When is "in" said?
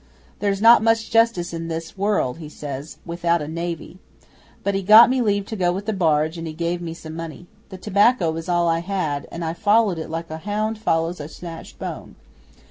1.53-1.67